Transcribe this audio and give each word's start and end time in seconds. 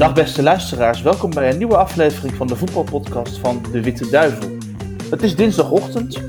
Dag 0.00 0.14
beste 0.14 0.42
luisteraars, 0.42 1.02
welkom 1.02 1.30
bij 1.30 1.50
een 1.50 1.58
nieuwe 1.58 1.76
aflevering 1.76 2.34
van 2.34 2.46
de 2.46 2.56
voetbalpodcast 2.56 3.38
van 3.38 3.62
De 3.72 3.82
Witte 3.82 4.10
Duivel. 4.10 4.50
Het 5.10 5.22
is 5.22 5.36
dinsdagochtend. 5.36 6.22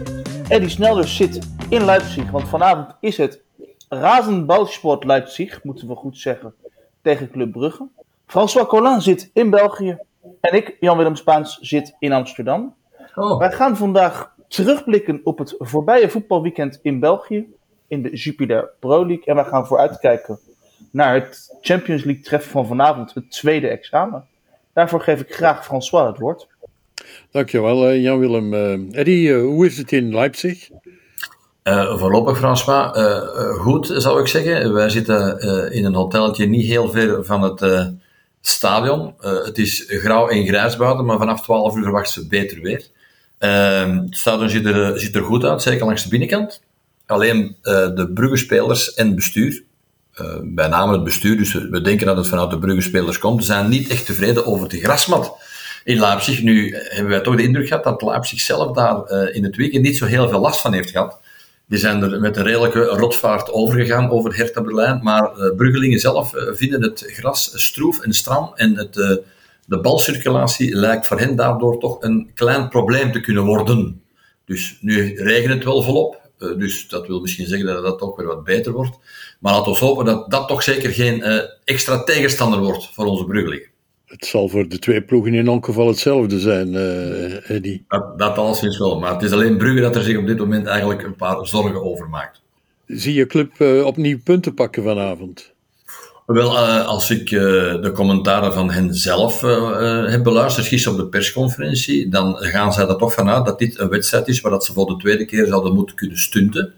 Eddie 0.48 0.70
Snelders 0.70 1.16
zit 1.16 1.40
in 1.70 1.86
Leipzig, 1.86 2.32
want 2.32 2.48
vanavond 2.48 2.96
is 3.00 3.18
het 3.18 3.42
Razenbouwsport 3.90 5.04
Leipzig, 5.04 5.64
moeten 5.64 5.88
we 5.88 5.96
goed 5.96 6.18
zeggen, 6.18 6.54
tegen 7.02 7.32
Club 7.32 7.52
Brugge. 7.52 7.88
François 8.26 8.68
Collin 8.68 9.02
zit 9.02 9.30
in 9.34 9.50
België 9.50 9.98
en 10.42 10.56
ik, 10.56 10.78
Jan-Willem 10.80 11.16
Spaans, 11.16 11.58
zit 11.60 11.96
in 12.00 12.12
Amsterdam. 12.12 12.76
Oh, 13.16 13.40
Wij 13.40 13.52
gaan 13.52 13.78
vandaag 13.78 14.34
terugblikken 14.48 15.22
op 15.24 15.38
het 15.38 15.56
voorbije 15.58 16.10
voetbalweekend 16.10 16.80
in 16.82 17.00
België, 17.00 17.54
in 17.88 18.02
de 18.02 18.16
Jupiler 18.16 18.70
Pro 18.80 19.06
League. 19.06 19.26
En 19.26 19.36
wij 19.36 19.46
gaan 19.46 19.68
vooruitkijken 19.68 20.40
naar 20.92 21.14
het 21.14 21.58
Champions 21.62 22.04
League 22.04 22.24
treffen 22.24 22.52
van 22.52 22.68
vanavond, 22.68 23.14
het 23.14 23.32
tweede 23.32 23.68
examen. 23.68 24.26
Daarvoor 24.74 25.02
geef 25.02 25.20
ik 25.22 25.34
graag 25.34 25.66
François 25.66 26.08
het 26.08 26.18
woord. 26.18 26.48
Dankjewel, 27.32 27.88
eh, 27.88 28.02
Jan-Willem. 28.02 28.54
Eh, 28.54 29.00
Eddie, 29.00 29.34
eh, 29.34 29.42
hoe 29.42 29.66
is 29.66 29.78
het 29.78 29.92
in 29.92 30.14
Leipzig? 30.14 30.70
eh, 31.64 31.98
voorlopig, 31.98 32.38
François. 32.38 32.96
eh, 32.96 33.18
eh, 33.18 33.50
goed, 33.60 33.94
zou 33.98 34.20
ik 34.22 34.28
zeggen. 34.28 34.74
Wij 34.74 34.90
zitten 34.90 35.40
eh, 35.40 35.78
in 35.78 35.86
een 35.86 35.94
hotelletje 35.96 36.46
niet 36.46 36.66
heel 36.66 36.90
ver 36.90 37.26
van 37.26 37.42
het 37.42 37.62
eh, 37.62 37.86
stadion. 38.42 39.14
Eh, 39.20 39.44
het 39.44 39.58
is 39.58 39.84
grauw 39.88 40.28
en 40.28 40.46
grijs 40.48 40.78
buiten, 40.78 41.06
maar 41.06 41.18
vanaf 41.18 41.42
12 41.44 41.76
uur 41.76 41.84
verwacht 41.84 42.10
ze 42.10 42.28
beter 42.28 42.62
weer. 42.62 42.88
Eh, 43.38 43.96
het 43.96 44.18
stadion 44.18 44.50
ziet 44.50 44.66
er, 44.66 45.00
ziet 45.00 45.16
er 45.16 45.24
goed 45.24 45.44
uit, 45.46 45.62
zeker 45.62 45.86
langs 45.86 46.04
de 46.04 46.10
binnenkant. 46.10 46.62
Alleen 47.06 47.56
eh, 47.62 47.74
de 47.96 48.12
Brugge-spelers 48.14 48.94
en 48.94 49.16
bestuur, 49.16 49.64
bij 50.44 50.68
name 50.68 50.92
het 50.92 51.04
bestuur, 51.04 51.38
dus 51.38 51.54
we 51.54 51.82
denken 51.82 52.06
dat 52.06 52.18
het 52.18 52.28
vanuit 52.28 52.50
de 52.50 52.60
Brugge-spelers 52.60 53.20
komt, 53.20 53.46
zijn 53.46 53.70
niet 53.70 53.90
echt 53.90 54.06
tevreden 54.06 54.46
over 54.46 54.70
de 54.70 54.80
grasmat 54.80 55.36
in 55.84 56.00
Leipzig. 56.00 56.42
Nu 56.42 56.76
hebben 56.76 57.12
wij 57.12 57.22
toch 57.22 57.36
de 57.36 57.44
indruk 57.44 57.68
gehad 57.68 57.84
dat 57.84 58.02
Leipzig 58.02 58.40
zelf 58.40 58.76
daar 58.76 59.04
eh, 59.04 59.36
in 59.36 59.44
het 59.44 59.56
weekend 59.56 59.84
niet 59.84 59.98
zo 59.98 60.06
heel 60.06 60.30
veel 60.30 60.40
last 60.40 60.62
van 60.62 60.74
heeft 60.74 60.90
gehad. 60.90 61.20
Die 61.68 61.80
zijn 61.80 62.04
er 62.04 62.20
met 62.20 62.38
een 62.38 62.44
redelijke 62.44 62.84
rotvaart 62.84 63.52
overgegaan 63.52 64.10
over 64.10 64.36
Hertha 64.36 64.62
Berlijn. 64.62 65.00
Maar 65.04 65.38
uh, 65.38 65.56
Bruggelingen 65.56 66.00
zelf 66.00 66.34
vinden 66.52 66.82
het 66.82 67.04
gras 67.08 67.52
stroef 67.54 68.00
en 68.00 68.14
stram. 68.14 68.52
En 68.56 68.78
het, 68.78 68.94
de 69.66 69.80
balcirculatie 69.80 70.76
lijkt 70.76 71.08
voor 71.08 71.20
hen 71.20 71.36
daardoor 71.36 71.80
toch 71.80 71.98
een 72.00 72.32
klein 72.34 72.70
probleem 72.70 73.12
te 73.12 73.22
kunnen 73.22 73.44
worden. 73.44 74.02
Dus 74.46 74.78
nu 74.82 75.16
regent 75.16 75.54
het 75.54 75.64
wel 75.64 75.82
volop. 75.82 76.21
Uh, 76.42 76.58
dus 76.58 76.88
dat 76.88 77.08
wil 77.08 77.20
misschien 77.20 77.48
zeggen 77.48 77.68
dat 77.68 77.84
dat 77.84 78.00
toch 78.00 78.16
weer 78.16 78.28
wat 78.28 78.44
beter 78.44 78.72
wordt. 78.72 78.98
Maar 79.40 79.54
laten 79.54 79.72
we 79.72 79.78
hopen 79.78 80.06
dat 80.06 80.32
dat 80.32 80.48
toch 80.48 80.64
zeker 80.64 80.90
geen 80.90 81.20
uh, 81.20 81.38
extra 81.64 82.04
tegenstander 82.04 82.60
wordt 82.60 82.90
voor 82.94 83.06
onze 83.06 83.26
Bruggelingen. 83.26 83.70
Het 84.06 84.26
zal 84.26 84.50
voor 84.50 84.68
de 84.68 84.80
twee 84.80 85.02
ploegen 85.02 85.34
in 85.34 85.48
elk 85.48 85.66
geval 85.66 85.88
hetzelfde 85.88 86.40
zijn, 86.40 86.74
uh, 86.74 87.50
Eddie. 87.50 87.86
Dat, 87.88 88.20
dat 88.20 88.38
alleszins 88.38 88.78
wel. 88.78 89.00
Maar 89.00 89.14
het 89.14 89.22
is 89.22 89.32
alleen 89.32 89.58
Brugge 89.58 89.82
dat 89.82 89.96
er 89.96 90.04
zich 90.04 90.18
op 90.18 90.28
dit 90.28 90.38
moment 90.38 90.68
eigenlijk 90.68 91.04
een 91.04 91.16
paar 91.16 91.48
zorgen 91.48 91.84
over 91.84 92.10
maakt. 92.10 92.42
Zie 92.86 93.14
je 93.14 93.28
club 93.28 93.62
opnieuw 93.86 94.20
punten 94.24 94.54
pakken 94.54 94.84
vanavond? 94.84 95.54
Wel, 96.34 96.54
uh, 96.54 96.88
als 96.88 97.10
ik 97.10 97.32
uh, 97.32 97.42
de 97.82 97.92
commentaren 97.94 98.54
van 98.54 98.72
hen 98.72 98.96
zelf 98.96 99.44
uh, 99.44 100.10
heb 100.10 100.24
beluisterd, 100.24 100.68
gisteren 100.68 100.98
op 100.98 101.04
de 101.04 101.10
persconferentie, 101.10 102.10
dan 102.10 102.36
gaan 102.38 102.74
zij 102.74 102.88
er 102.88 102.98
toch 102.98 103.14
vanuit 103.14 103.46
dat 103.46 103.60
dit 103.60 103.80
een 103.80 103.90
wedstrijd 103.90 104.28
is 104.28 104.42
waar 104.42 104.52
dat 104.52 104.66
ze 104.66 104.74
voor 104.74 104.86
de 104.86 104.98
tweede 104.98 105.26
keer 105.26 105.48
zouden 105.48 105.74
moeten 105.74 105.96
kunnen 105.96 106.18
stunten. 106.18 106.74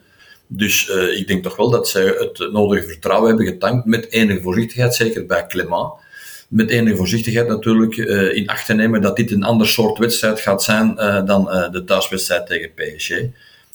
Dus 0.47 0.87
ik 1.15 1.27
denk 1.27 1.43
toch 1.43 1.55
wel 1.55 1.69
dat 1.69 1.87
zij 1.87 2.03
het 2.03 2.49
nodige 2.51 2.87
vertrouwen 2.87 3.27
hebben 3.27 3.45
getankt 3.45 3.85
met 3.85 4.11
enige 4.11 4.41
voorzichtigheid, 4.41 4.95
zeker 4.95 5.25
bij 5.25 5.45
Clement. 5.47 5.91
Met 6.47 6.69
enige 6.69 6.95
voorzichtigheid 6.95 7.47
natuurlijk 7.47 7.95
in 8.35 8.47
acht 8.47 8.65
te 8.65 8.73
nemen 8.73 9.01
dat 9.01 9.15
dit 9.15 9.31
een 9.31 9.43
ander 9.43 9.67
soort 9.67 9.97
wedstrijd 9.97 10.39
gaat 10.39 10.63
zijn 10.63 10.95
dan 11.25 11.43
de 11.71 11.83
thuiswedstrijd 11.85 12.47
tegen 12.47 12.71
PSG 12.75 13.11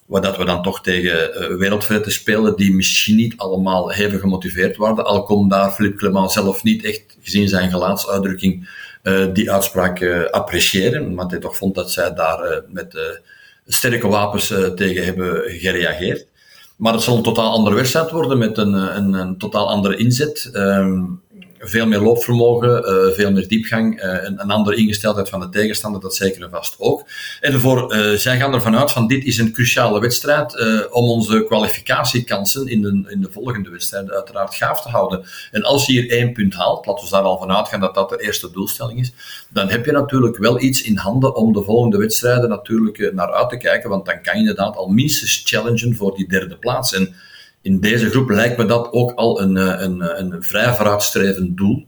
waar 0.09 0.23
dat 0.23 0.37
we 0.37 0.45
dan 0.45 0.63
toch 0.63 0.83
tegen 0.83 1.31
uh, 1.31 1.57
wereldvretten 1.59 2.13
spelen 2.13 2.57
die 2.57 2.75
misschien 2.75 3.17
niet 3.17 3.37
allemaal 3.37 3.91
hevig 3.91 4.21
gemotiveerd 4.21 4.77
waren. 4.77 5.05
Al 5.05 5.23
kon 5.23 5.49
daar 5.49 5.71
Philippe 5.71 5.97
Clement 5.97 6.33
zelf 6.33 6.63
niet 6.63 6.85
echt, 6.85 7.17
gezien 7.21 7.49
zijn 7.49 7.71
gelaatsuitdrukking, 7.71 8.69
uh, 9.03 9.27
die 9.33 9.53
uitspraak 9.53 10.01
uh, 10.01 10.25
appreciëren. 10.25 11.15
Want 11.15 11.31
hij 11.31 11.41
toch 11.41 11.57
vond 11.57 11.75
dat 11.75 11.91
zij 11.91 12.15
daar 12.15 12.63
met 12.69 13.19
sterke 13.67 14.09
wapens 14.09 14.55
tegen 14.75 15.05
hebben 15.05 15.51
gereageerd. 15.51 16.27
Maar 16.77 16.93
het 16.93 17.03
zal 17.03 17.17
een 17.17 17.23
totaal 17.23 17.53
andere 17.53 17.77
wedstrijd 17.77 18.11
worden 18.11 18.39
met 18.39 18.59
een, 18.59 18.73
een, 18.73 19.13
een 19.13 19.39
totaal 19.39 19.69
andere 19.69 19.97
inzet. 19.97 20.51
Um, 20.53 21.21
veel 21.59 21.87
meer 21.87 22.01
loopvermogen, 22.01 22.69
uh, 22.69 23.15
veel 23.15 23.33
meer 23.33 23.49
diepgang, 23.49 24.03
uh, 24.03 24.13
een, 24.13 24.41
een, 24.41 24.51
andere 24.51 24.77
ingesteldheid 24.77 25.29
van 25.29 25.41
de 25.41 25.49
tegenstander, 25.49 26.01
dat 26.01 26.15
zeker 26.15 26.43
en 26.43 26.51
vast 26.51 26.75
ook. 26.79 27.07
En 27.41 27.61
voor, 27.61 27.95
uh, 27.95 28.13
zij 28.13 28.39
gaan 28.39 28.55
ervan 28.55 28.77
uit 28.77 28.93
van 28.93 29.07
dit 29.07 29.25
is 29.25 29.39
een 29.39 29.53
cruciale 29.53 30.01
wedstrijd 30.01 30.57
om 30.93 31.09
onze 31.09 31.45
kwalificatiekansen 31.47 32.69
in 32.69 32.83
de, 32.83 33.05
in 33.09 33.21
de 33.21 33.31
volgende 33.31 33.71
wedstrijden 33.71 34.15
uiteraard 34.15 34.55
gaaf 34.55 34.83
te 34.83 34.89
houden. 34.89 35.25
En 35.51 35.63
als 35.63 35.87
je 35.87 35.93
hier 35.93 36.11
één 36.11 36.33
punt 36.33 36.55
haalt, 36.55 36.87
laten 36.87 37.05
we 37.05 37.11
daar 37.11 37.23
al 37.23 37.39
van 37.39 37.53
uitgaan 37.53 37.81
dat 37.81 37.95
dat 37.95 38.09
de 38.09 38.23
eerste 38.23 38.51
doelstelling 38.51 39.01
is, 39.01 39.13
dan 39.49 39.69
heb 39.69 39.85
je 39.85 39.93
natuurlijk 39.93 40.37
wel 40.37 40.61
iets 40.61 40.83
in 40.83 40.97
handen 40.97 41.35
om 41.35 41.53
de 41.53 41.63
volgende 41.63 41.99
wedstrijden 41.99 42.49
natuurlijk 42.49 43.13
naar 43.15 43.33
uit 43.33 43.49
te 43.49 43.57
kijken, 43.57 43.91
want 43.91 44.07
dan 44.07 44.23
kan 44.23 44.35
je 44.35 44.41
inderdaad 44.41 44.77
al 44.77 44.89
minstens 44.89 45.43
challengen 45.45 45.97
voor 45.97 46.17
die 46.17 46.29
derde 46.29 46.57
plaats. 46.57 46.95
En 46.95 47.15
in 47.63 47.81
deze 47.81 48.11
groep 48.11 48.31
lijkt 48.31 48.57
me 48.57 48.65
dat 48.65 48.93
ook 48.93 49.13
al 49.13 49.41
een, 49.41 49.57
een, 49.57 50.21
een 50.21 50.43
vrij 50.43 50.75
vooruitstrevend 50.75 51.57
doel. 51.57 51.87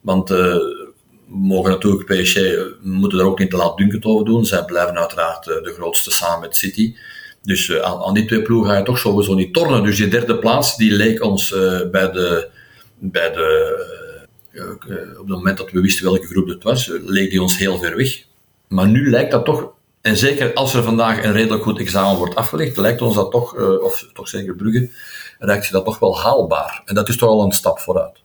Want 0.00 0.28
we 0.28 0.92
mogen 1.26 1.70
natuurlijk 1.70 2.06
PSG, 2.06 2.40
moeten 2.80 3.18
er 3.18 3.24
ook 3.24 3.38
niet 3.38 3.50
te 3.50 3.56
laat 3.56 3.76
dunkend 3.76 4.04
over 4.04 4.24
doen. 4.24 4.44
Zij 4.44 4.64
blijven 4.64 4.98
uiteraard 4.98 5.44
de 5.44 5.72
grootste 5.76 6.10
samen 6.10 6.40
met 6.40 6.56
City. 6.56 6.94
Dus 7.42 7.72
aan, 7.80 8.02
aan, 8.02 8.14
die 8.14 8.26
twee 8.26 8.42
ploegen 8.42 8.70
ga 8.70 8.78
je 8.78 8.84
toch 8.84 8.98
sowieso 8.98 9.34
niet 9.34 9.54
tornen. 9.54 9.82
Dus 9.82 9.96
die 9.96 10.08
derde 10.08 10.38
plaats, 10.38 10.76
die 10.76 10.92
leek 10.92 11.22
ons 11.22 11.50
bij 11.90 12.10
de, 12.10 12.48
bij 12.98 13.32
de 13.32 14.00
op 14.54 15.28
het 15.28 15.36
moment 15.36 15.58
dat 15.58 15.70
we 15.70 15.80
wisten 15.80 16.04
welke 16.04 16.26
groep 16.26 16.48
het 16.48 16.62
was, 16.62 16.86
leek 16.86 17.30
die 17.30 17.42
ons 17.42 17.58
heel 17.58 17.78
ver 17.78 17.96
weg. 17.96 18.24
Maar 18.68 18.88
nu 18.88 19.10
lijkt 19.10 19.30
dat 19.30 19.44
toch 19.44 19.72
en 20.02 20.16
zeker 20.16 20.52
als 20.54 20.74
er 20.74 20.82
vandaag 20.82 21.24
een 21.24 21.32
redelijk 21.32 21.62
goed 21.62 21.78
examen 21.78 22.16
wordt 22.16 22.34
afgelegd, 22.34 22.76
lijkt 22.76 23.02
ons 23.02 23.14
dat 23.14 23.30
toch, 23.30 23.58
uh, 23.58 23.82
of 23.82 24.08
toch 24.12 24.28
zeker 24.28 24.54
Brugge, 24.54 24.90
lijkt 25.38 25.62
zich 25.62 25.72
dat 25.72 25.84
toch 25.84 25.98
wel 25.98 26.18
haalbaar. 26.18 26.82
En 26.84 26.94
dat 26.94 27.08
is 27.08 27.16
toch 27.16 27.28
al 27.28 27.44
een 27.44 27.52
stap 27.52 27.78
vooruit. 27.78 28.20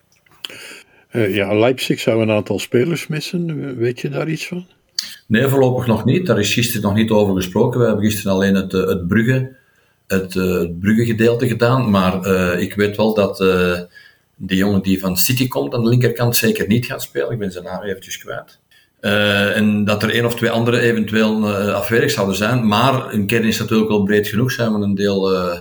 Uh, 1.11 1.35
ja, 1.35 1.53
Leipzig 1.55 1.99
zou 1.99 2.21
een 2.21 2.31
aantal 2.31 2.59
spelers 2.59 3.07
missen. 3.07 3.75
Weet 3.77 3.99
je 3.99 4.09
daar 4.09 4.29
iets 4.29 4.47
van? 4.47 4.65
Nee, 5.27 5.47
voorlopig 5.47 5.87
nog 5.87 6.05
niet. 6.05 6.25
Daar 6.25 6.39
is 6.39 6.53
gisteren 6.53 6.81
nog 6.81 6.93
niet 6.93 7.11
over 7.11 7.35
gesproken. 7.35 7.79
We 7.79 7.85
hebben 7.85 8.03
gisteren 8.03 8.31
alleen 8.31 8.55
het, 8.55 8.71
het 8.71 9.07
Brugge, 9.07 9.55
het, 10.07 10.33
het 10.33 10.79
Brugge 10.79 11.05
gedeelte 11.05 11.47
gedaan. 11.47 11.89
Maar 11.89 12.25
ik 12.59 12.73
weet 12.73 12.97
wel 12.97 13.13
dat 13.13 13.37
die 14.35 14.57
jongen 14.57 14.81
die 14.81 14.99
van 14.99 15.17
City 15.17 15.47
komt 15.47 15.73
aan 15.73 15.83
de 15.83 15.89
linkerkant 15.89 16.35
zeker 16.35 16.67
niet 16.67 16.85
gaat 16.85 17.01
spelen. 17.01 17.31
Ik 17.31 17.39
ben 17.39 17.51
zijn 17.51 17.63
naam 17.63 17.83
eventjes 17.83 18.17
kwijt. 18.17 18.59
Uh, 19.01 19.55
en 19.55 19.85
dat 19.85 20.03
er 20.03 20.09
één 20.09 20.25
of 20.25 20.35
twee 20.35 20.49
andere 20.49 20.79
eventueel 20.79 21.49
uh, 21.49 21.73
afwezig 21.73 22.11
zouden 22.11 22.35
zijn. 22.35 22.67
Maar 22.67 23.13
een 23.13 23.27
kern 23.27 23.43
is 23.43 23.59
natuurlijk 23.59 23.89
wel 23.89 24.03
breed 24.03 24.27
genoeg. 24.27 24.51
Zijn 24.51 24.73
we 24.73 24.83
een 24.83 24.95
deel 24.95 25.33
uh, 25.33 25.59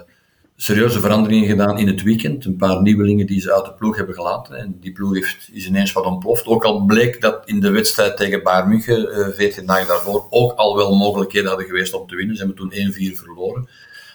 serieuze 0.57 1.01
veranderingen 1.01 1.49
gedaan 1.49 1.79
in 1.79 1.87
het 1.87 2.03
weekend. 2.03 2.45
Een 2.45 2.57
paar 2.57 2.83
nieuwelingen 2.83 3.27
die 3.27 3.41
ze 3.41 3.55
uit 3.55 3.65
de 3.65 3.73
ploeg 3.73 3.97
hebben 3.97 4.15
gelaten. 4.15 4.57
En 4.57 4.77
die 4.81 4.93
ploeg 4.93 5.15
heeft, 5.15 5.49
is 5.53 5.67
ineens 5.67 5.93
wat 5.93 6.05
ontploft. 6.05 6.47
Ook 6.47 6.65
al 6.65 6.85
bleek 6.85 7.21
dat 7.21 7.43
in 7.45 7.61
de 7.61 7.71
wedstrijd 7.71 8.17
tegen 8.17 8.43
Bayern 8.43 8.69
München, 8.69 9.35
14 9.35 9.67
dagen 9.67 9.87
daarvoor, 9.87 10.27
ook 10.31 10.53
al 10.53 10.77
wel 10.77 10.97
mogelijkheden 10.97 11.49
hadden 11.49 11.67
geweest 11.67 11.95
om 11.95 12.07
te 12.07 12.17
winnen. 12.17 12.37
Ze 12.37 12.45
hebben 12.45 12.71
toen 12.71 13.13
1-4 13.13 13.17
verloren. 13.17 13.69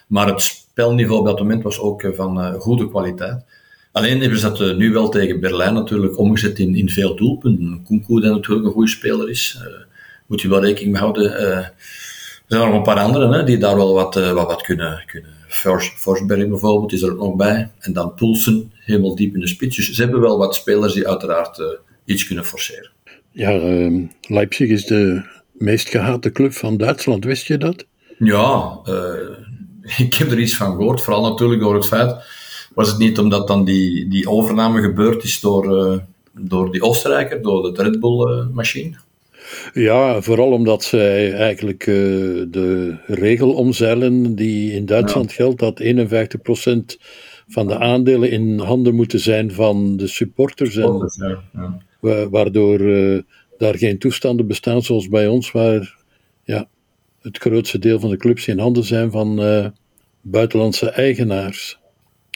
Maar 0.07 0.27
het 0.27 0.41
spelniveau 0.41 1.19
op 1.19 1.25
dat 1.25 1.39
moment 1.39 1.63
was 1.63 1.79
ook 1.79 2.11
van 2.15 2.53
goede 2.53 2.89
kwaliteit. 2.89 3.43
Alleen 3.91 4.21
hebben 4.21 4.39
ze 4.39 4.51
dat 4.51 4.77
nu 4.77 4.91
wel 4.91 5.09
tegen 5.09 5.39
Berlijn 5.39 5.73
natuurlijk 5.73 6.17
omgezet 6.17 6.59
in, 6.59 6.75
in 6.75 6.89
veel 6.89 7.15
doelpunten. 7.15 7.83
Kunku, 7.87 8.21
die 8.21 8.29
natuurlijk 8.29 8.67
een 8.67 8.73
goede 8.73 8.89
speler 8.89 9.29
is, 9.29 9.59
uh, 9.59 9.73
moet 10.27 10.41
je 10.41 10.49
wel 10.49 10.63
rekening 10.63 10.91
mee 10.91 11.01
houden. 11.01 11.31
Uh, 11.31 11.57
er 11.57 11.73
zijn 12.47 12.67
nog 12.67 12.73
een 12.73 12.83
paar 12.83 12.99
anderen 12.99 13.31
hè, 13.31 13.43
die 13.43 13.57
daar 13.57 13.75
wel 13.75 13.93
wat, 13.93 14.17
uh, 14.17 14.31
wat, 14.31 14.47
wat 14.47 14.61
kunnen. 14.61 15.03
kunnen. 15.05 15.29
Forsberg 15.95 16.47
bijvoorbeeld 16.47 16.93
is 16.93 17.01
er 17.01 17.11
ook 17.11 17.19
nog 17.19 17.35
bij. 17.35 17.69
En 17.79 17.93
dan 17.93 18.13
Poulsen, 18.13 18.71
helemaal 18.79 19.15
diep 19.15 19.33
in 19.33 19.39
de 19.39 19.47
spits. 19.47 19.75
Dus 19.75 19.91
ze 19.91 20.01
hebben 20.01 20.21
wel 20.21 20.37
wat 20.37 20.55
spelers 20.55 20.93
die 20.93 21.07
uiteraard 21.07 21.61
iets 22.05 22.27
kunnen 22.27 22.45
forceren. 22.45 22.91
Ja, 23.31 23.51
ehm, 23.51 24.05
Leipzig 24.21 24.69
is 24.69 24.85
de 24.85 25.21
meest 25.51 25.89
gehate 25.89 26.31
club 26.31 26.53
van 26.53 26.77
Duitsland, 26.77 27.23
wist 27.25 27.47
je 27.47 27.57
dat? 27.57 27.85
Ja, 28.17 28.79
ik 29.97 30.13
heb 30.13 30.31
er 30.31 30.39
iets 30.39 30.55
van 30.55 30.75
gehoord. 30.75 31.01
Vooral 31.01 31.29
natuurlijk 31.29 31.61
door 31.61 31.75
het 31.75 31.87
feit 31.87 32.15
was 32.73 32.89
het 32.89 32.97
niet 32.97 33.19
omdat 33.19 33.47
dan 33.47 33.65
die, 33.65 34.07
die 34.07 34.29
overname 34.29 34.81
gebeurd 34.81 35.23
is 35.23 35.39
door, 35.39 35.91
uh, 35.91 35.97
door 36.31 36.71
die 36.71 36.81
Oostenrijker, 36.81 37.41
door 37.41 37.73
de 37.73 37.83
Red 37.83 37.99
Bull-machine? 37.99 38.95
Ja, 39.73 40.21
vooral 40.21 40.51
omdat 40.51 40.83
zij 40.83 41.33
eigenlijk 41.33 41.85
uh, 41.85 41.95
de 42.49 42.97
regel 43.05 43.53
omzeilen 43.53 44.35
die 44.35 44.73
in 44.73 44.85
Duitsland 44.85 45.29
ja. 45.29 45.35
geldt, 45.35 45.59
dat 45.59 45.81
51% 45.81 47.01
van 47.47 47.67
de 47.67 47.77
aandelen 47.79 48.31
in 48.31 48.59
handen 48.59 48.95
moeten 48.95 49.19
zijn 49.19 49.51
van 49.51 49.97
de 49.97 50.07
supporters. 50.07 50.73
supporters 50.73 51.17
en, 51.17 51.39
ja, 51.53 51.77
ja. 52.01 52.29
waardoor 52.29 52.79
daar 53.57 53.77
geen 53.77 53.99
toestanden 53.99 54.47
bestaan 54.47 54.81
zoals 54.81 55.07
bij 55.07 55.27
ons, 55.27 55.51
waar 55.51 55.95
ja, 56.43 56.67
het 57.21 57.37
grootste 57.37 57.79
deel 57.79 57.99
van 57.99 58.09
de 58.09 58.17
clubs 58.17 58.47
in 58.47 58.59
handen 58.59 58.83
zijn 58.83 59.11
van 59.11 59.41
buitenlandse 60.21 60.89
eigenaars. 60.89 61.80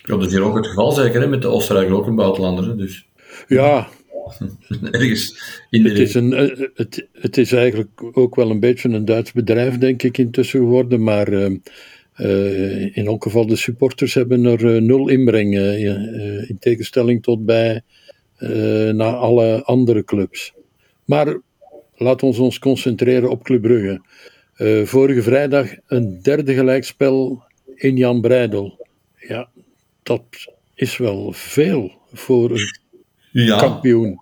Ja, 0.05 0.17
dat 0.17 0.25
is 0.25 0.31
hier 0.31 0.43
ook 0.43 0.55
het 0.55 0.67
geval 0.67 0.91
zeker, 0.91 1.21
hè? 1.21 1.27
met 1.27 1.41
de 1.41 1.47
Oostenrijker 1.47 1.95
ook 1.95 2.07
een 2.07 2.15
buitenlander. 2.15 2.77
Dus. 2.77 3.07
Ja. 3.47 3.87
Ergens 4.91 5.39
in 5.69 5.83
de 5.83 5.89
het, 5.89 5.99
is 5.99 6.13
een, 6.13 6.33
eh, 6.33 6.67
het, 6.73 7.07
het 7.13 7.37
is 7.37 7.51
eigenlijk 7.51 8.03
ook 8.11 8.35
wel 8.35 8.49
een 8.49 8.59
beetje 8.59 8.89
een 8.89 9.05
Duits 9.05 9.31
bedrijf, 9.31 9.77
denk 9.77 10.03
ik, 10.03 10.17
intussen 10.17 10.59
geworden. 10.59 11.03
Maar 11.03 11.29
uh, 11.29 11.49
uh, 12.17 12.97
in 12.97 13.05
elk 13.05 13.23
geval, 13.23 13.47
de 13.47 13.55
supporters 13.55 14.13
hebben 14.13 14.45
er 14.45 14.81
nul 14.81 15.09
inbreng. 15.09 15.55
in 16.47 16.57
tegenstelling 16.59 17.23
tot 17.23 17.45
bij 17.45 17.81
naar 18.93 19.15
alle 19.15 19.63
andere 19.63 20.03
clubs. 20.03 20.53
Maar 21.05 21.39
laten 21.95 22.31
we 22.31 22.41
ons 22.41 22.59
concentreren 22.59 23.29
op 23.29 23.43
Club 23.43 23.61
Brugge. 23.61 24.01
vorige 24.85 25.21
vrijdag 25.21 25.67
een 25.87 26.19
derde 26.21 26.53
gelijkspel 26.53 27.43
in 27.75 27.97
Jan 27.97 28.21
Breidel. 28.21 28.87
Ja, 29.27 29.49
dat 30.05 30.23
is 30.75 30.97
wel 30.97 31.31
veel 31.31 31.91
voor 32.13 32.51
een 32.51 32.69
ja. 33.31 33.57
kampioen. 33.57 34.21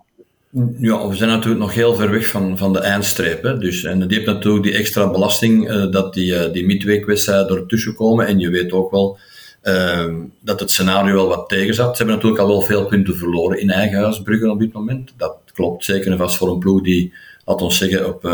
Ja, 0.78 1.08
we 1.08 1.14
zijn 1.14 1.30
natuurlijk 1.30 1.60
nog 1.60 1.74
heel 1.74 1.94
ver 1.94 2.10
weg 2.10 2.26
van, 2.26 2.58
van 2.58 2.72
de 2.72 2.78
eindstreep. 2.78 3.42
Hè. 3.42 3.58
Dus, 3.58 3.84
en 3.84 3.98
die 3.98 4.16
heeft 4.16 4.26
natuurlijk 4.30 4.64
die 4.64 4.74
extra 4.74 5.10
belasting 5.10 5.70
uh, 5.70 5.90
dat 5.90 6.14
die, 6.14 6.32
uh, 6.32 6.52
die 6.52 6.66
midweekwedstrijden 6.66 7.56
ertussen 7.56 7.94
komen. 7.94 8.26
En 8.26 8.38
je 8.38 8.50
weet 8.50 8.72
ook 8.72 8.90
wel 8.90 9.18
uh, 9.62 10.14
dat 10.40 10.60
het 10.60 10.70
scenario 10.70 11.14
wel 11.14 11.28
wat 11.28 11.48
tegen 11.48 11.74
zat. 11.74 11.96
Ze 11.96 11.96
hebben 11.96 12.14
natuurlijk 12.14 12.42
al 12.42 12.48
wel 12.48 12.60
veel 12.60 12.86
punten 12.86 13.16
verloren 13.16 13.60
in 13.60 13.70
eigen 13.70 13.98
huis, 13.98 14.22
Brugge 14.22 14.50
op 14.50 14.58
dit 14.58 14.72
moment. 14.72 15.12
Dat 15.16 15.36
klopt 15.52 15.84
zeker 15.84 16.12
en 16.12 16.18
vast 16.18 16.36
voor 16.36 16.50
een 16.50 16.58
ploeg 16.58 16.82
die, 16.82 17.12
laten 17.44 17.66
we 17.66 17.72
zeggen, 17.72 18.08
op 18.08 18.24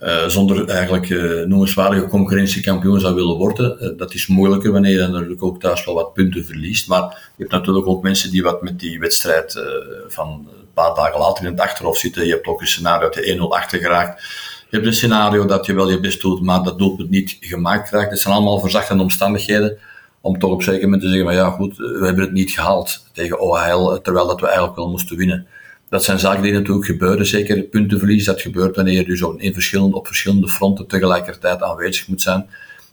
uh, 0.00 0.26
zonder 0.26 0.68
eigenlijk 0.68 1.08
uh, 1.08 1.46
noemenswaardige 1.46 2.06
concurrentiekampioen 2.06 3.00
zou 3.00 3.14
willen 3.14 3.36
worden. 3.36 3.76
Uh, 3.80 3.98
dat 3.98 4.14
is 4.14 4.26
moeilijker 4.26 4.72
wanneer 4.72 5.00
je 5.00 5.06
natuurlijk 5.06 5.42
ook 5.42 5.60
thuis 5.60 5.84
wel 5.84 5.94
wat 5.94 6.12
punten 6.12 6.44
verliest. 6.44 6.88
Maar 6.88 7.00
je 7.36 7.42
hebt 7.42 7.50
natuurlijk 7.50 7.86
ook 7.86 8.02
mensen 8.02 8.30
die 8.30 8.42
wat 8.42 8.62
met 8.62 8.80
die 8.80 9.00
wedstrijd 9.00 9.62
van 10.08 10.28
een 10.28 10.72
paar 10.74 10.94
dagen 10.94 11.20
later 11.20 11.44
in 11.44 11.50
het 11.50 11.60
achterhoofd 11.60 12.00
zitten. 12.00 12.26
Je 12.26 12.32
hebt 12.32 12.46
ook 12.46 12.60
een 12.60 12.66
scenario 12.66 13.08
dat 13.08 13.24
je 13.24 13.36
1-0 13.36 13.40
achter 13.40 13.78
geraakt. 13.78 14.22
Je 14.70 14.76
hebt 14.76 14.86
een 14.86 14.94
scenario 14.94 15.46
dat 15.46 15.66
je 15.66 15.74
wel 15.74 15.90
je 15.90 16.00
best 16.00 16.20
doet, 16.20 16.42
maar 16.42 16.62
dat 16.62 16.78
doelpunt 16.78 17.10
niet 17.10 17.36
gemaakt 17.40 17.88
krijgt. 17.88 18.10
Dat 18.10 18.18
zijn 18.18 18.34
allemaal 18.34 18.60
verzachtende 18.60 19.02
omstandigheden 19.02 19.78
om 20.20 20.38
toch 20.38 20.50
op 20.50 20.62
zeker 20.62 20.82
moment 20.82 21.02
te 21.02 21.08
zeggen, 21.08 21.26
maar 21.26 21.34
ja 21.34 21.50
goed, 21.50 21.76
we 21.76 22.04
hebben 22.04 22.24
het 22.24 22.32
niet 22.32 22.50
gehaald 22.50 23.04
tegen 23.12 23.40
OHL, 23.40 24.00
terwijl 24.02 24.26
dat 24.26 24.40
we 24.40 24.46
eigenlijk 24.46 24.76
wel 24.76 24.90
moesten 24.90 25.16
winnen 25.16 25.46
dat 25.88 26.04
zijn 26.04 26.18
zaken 26.18 26.42
die 26.42 26.52
natuurlijk 26.52 26.86
gebeuren. 26.86 27.26
Zeker 27.26 27.62
puntenverlies, 27.62 28.24
dat 28.24 28.40
gebeurt 28.40 28.76
wanneer 28.76 28.94
je 28.94 29.04
dus 29.04 29.20
in 29.36 29.52
verschillende, 29.52 29.96
op 29.96 30.06
verschillende 30.06 30.48
fronten 30.48 30.86
tegelijkertijd 30.86 31.62
aanwezig 31.62 32.08
moet 32.08 32.22
zijn. 32.22 32.48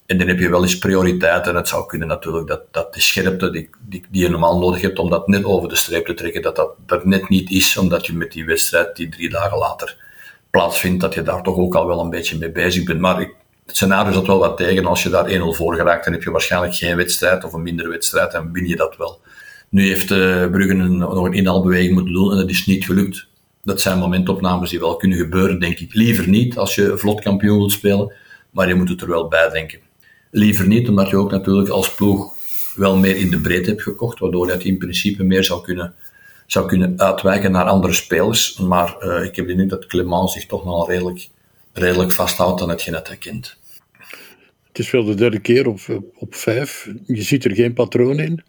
En 0.05 0.17
dan 0.17 0.27
heb 0.27 0.39
je 0.39 0.49
wel 0.49 0.61
eens 0.61 0.77
prioriteiten. 0.77 1.51
En 1.51 1.57
het 1.57 1.67
zou 1.67 1.85
kunnen 1.85 2.07
natuurlijk 2.07 2.47
dat, 2.47 2.61
dat 2.71 2.93
de 2.93 3.01
scherpte 3.01 3.51
die, 3.51 3.69
die, 3.87 4.05
je 4.11 4.29
normaal 4.29 4.59
nodig 4.59 4.81
hebt 4.81 4.99
om 4.99 5.09
dat 5.09 5.27
net 5.27 5.43
over 5.43 5.69
de 5.69 5.75
streep 5.75 6.05
te 6.05 6.13
trekken, 6.13 6.41
dat 6.41 6.69
dat 6.85 7.05
net 7.05 7.29
niet 7.29 7.51
is, 7.51 7.77
omdat 7.77 8.05
je 8.05 8.13
met 8.13 8.31
die 8.31 8.45
wedstrijd 8.45 8.95
die 8.95 9.09
drie 9.09 9.29
dagen 9.29 9.57
later 9.57 9.97
plaatsvindt, 10.49 11.01
dat 11.01 11.13
je 11.13 11.21
daar 11.21 11.43
toch 11.43 11.57
ook 11.57 11.75
al 11.75 11.87
wel 11.87 11.99
een 11.99 12.09
beetje 12.09 12.37
mee 12.37 12.51
bezig 12.51 12.83
bent. 12.83 12.99
Maar 12.99 13.19
het 13.65 13.75
scenario 13.75 14.11
zat 14.11 14.27
wel 14.27 14.39
wat 14.39 14.57
tegen. 14.57 14.85
Als 14.85 15.03
je 15.03 15.09
daar 15.09 15.29
1-0 15.29 15.41
voor 15.41 15.75
geraakt, 15.75 16.03
dan 16.03 16.13
heb 16.13 16.23
je 16.23 16.31
waarschijnlijk 16.31 16.75
geen 16.75 16.95
wedstrijd 16.95 17.43
of 17.43 17.53
een 17.53 17.63
mindere 17.63 17.89
wedstrijd 17.89 18.33
en 18.33 18.51
win 18.51 18.67
je 18.67 18.75
dat 18.75 18.97
wel. 18.97 19.21
Nu 19.75 19.87
heeft 19.87 20.11
uh, 20.11 20.47
Brugge 20.49 20.73
een, 20.73 20.97
nog 20.97 21.25
een 21.25 21.33
inhaalbeweging 21.33 21.93
moeten 21.93 22.13
doen 22.13 22.31
en 22.31 22.37
dat 22.37 22.49
is 22.49 22.65
niet 22.65 22.85
gelukt. 22.85 23.27
Dat 23.63 23.81
zijn 23.81 23.99
momentopnames 23.99 24.69
die 24.69 24.79
wel 24.79 24.95
kunnen 24.95 25.17
gebeuren, 25.17 25.59
denk 25.59 25.79
ik. 25.79 25.93
Liever 25.93 26.29
niet 26.29 26.57
als 26.57 26.75
je 26.75 26.97
vlot 26.97 27.21
kampioen 27.21 27.57
wilt 27.57 27.71
spelen, 27.71 28.13
maar 28.49 28.67
je 28.67 28.75
moet 28.75 28.89
het 28.89 29.01
er 29.01 29.07
wel 29.07 29.27
bij 29.27 29.49
denken. 29.49 29.79
Liever 30.31 30.67
niet, 30.67 30.89
omdat 30.89 31.09
je 31.09 31.17
ook 31.17 31.31
natuurlijk 31.31 31.69
als 31.69 31.95
ploeg 31.95 32.33
wel 32.75 32.97
meer 32.97 33.15
in 33.15 33.29
de 33.29 33.39
breedte 33.39 33.69
hebt 33.69 33.81
gekocht, 33.81 34.19
waardoor 34.19 34.47
je 34.47 34.63
in 34.63 34.77
principe 34.77 35.23
meer 35.23 35.43
zou 35.43 35.63
kunnen, 35.63 35.93
zou 36.45 36.67
kunnen 36.67 36.99
uitwijken 36.99 37.51
naar 37.51 37.65
andere 37.65 37.93
spelers. 37.93 38.57
Maar 38.57 38.95
uh, 38.99 39.23
ik 39.23 39.35
heb 39.35 39.45
de 39.45 39.51
indruk 39.51 39.69
dat 39.69 39.85
Clement 39.85 40.31
zich 40.31 40.45
toch 40.45 40.65
nog 40.65 40.87
redelijk, 40.87 41.29
redelijk 41.73 42.11
vasthoudt 42.11 42.61
aan 42.61 42.69
hetgeen 42.69 42.93
dat. 42.93 43.57
Het 44.67 44.79
is 44.79 44.91
wel 44.91 45.03
de 45.03 45.15
derde 45.15 45.39
keer 45.39 45.67
op, 45.67 45.79
op 46.15 46.35
vijf. 46.35 46.89
Je 47.05 47.21
ziet 47.21 47.45
er 47.45 47.55
geen 47.55 47.73
patroon 47.73 48.19
in. 48.19 48.43